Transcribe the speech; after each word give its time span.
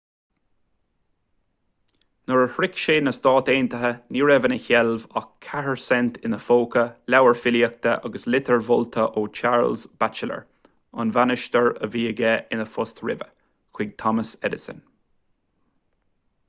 nuair 2.29 2.45
a 2.45 2.47
shroich 2.53 2.79
sé 2.83 2.93
na 3.07 3.11
stáit 3.17 3.49
aontaithe 3.55 3.89
ní 4.15 4.23
raibh 4.29 4.45
ina 4.49 4.55
sheilbh 4.67 5.03
ach 5.21 5.27
4 5.49 5.75
cent 5.89 6.17
ina 6.29 6.39
phóca 6.45 6.85
leabhar 7.15 7.37
filíochta 7.41 7.93
agus 8.09 8.25
litir 8.35 8.65
mholta 8.69 9.05
ó 9.21 9.25
charles 9.41 9.85
batchelor 10.05 10.43
an 11.03 11.11
bainisteoir 11.19 11.69
a 11.85 11.91
bhí 11.97 12.05
aige 12.13 12.33
ina 12.57 12.67
phost 12.77 13.03
roimhe 13.09 13.29
chuig 13.79 13.93
thomas 14.05 14.33
edison 14.51 14.81